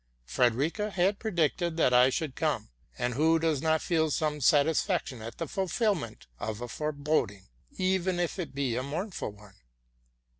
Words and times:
Frederica 0.25 0.89
had 0.89 1.19
predicted 1.19 1.77
that 1.77 1.93
I 1.93 2.09
should 2.09 2.33
come; 2.35 2.71
and 2.97 3.13
who 3.13 3.37
does 3.37 3.61
not 3.61 3.83
feel 3.83 4.09
some 4.09 4.41
satisfaction 4.41 5.21
at 5.21 5.37
the 5.37 5.47
fulfil 5.47 5.93
ment 5.93 6.25
of 6.39 6.59
a 6.59 6.67
foreboding, 6.67 7.49
even 7.77 8.19
if 8.19 8.39
it 8.39 8.55
be 8.55 8.75
a 8.75 8.81
mournful 8.81 9.29
one? 9.31 9.57